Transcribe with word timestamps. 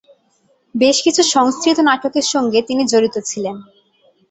বেশ 0.75 0.97
কিছু 1.01 1.21
সংস্কৃত 1.33 1.77
নাটকের 1.87 2.25
সঙ্গে 2.33 2.59
তিনি 2.61 2.83
জড়িত 2.91 3.15
ছিলেন। 3.29 3.55